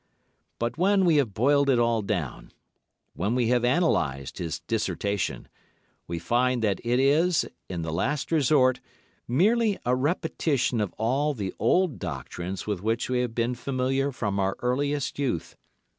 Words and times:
But 0.57 0.79
when 0.79 1.05
we 1.05 1.17
have 1.17 1.35
boiled 1.35 1.69
it 1.69 1.77
all 1.77 2.01
down, 2.01 2.51
when 3.13 3.35
we 3.35 3.49
have 3.49 3.63
analysed 3.63 4.39
his 4.39 4.59
dissertation, 4.61 5.47
we 6.07 6.17
find 6.17 6.63
that 6.63 6.81
it 6.83 6.99
is, 6.99 7.45
in 7.69 7.83
the 7.83 7.93
last 7.93 8.31
resort, 8.31 8.79
merely 9.27 9.77
a 9.85 9.95
repetition 9.95 10.81
of 10.81 10.91
all 10.97 11.35
the 11.35 11.53
old 11.59 11.99
doctrines 11.99 12.65
with 12.65 12.81
which 12.81 13.11
we 13.11 13.19
have 13.19 13.35
been 13.35 13.53
familiar 13.53 14.11
from 14.11 14.39
our 14.39 14.55
earliest 14.63 15.19
youth. 15.19 15.55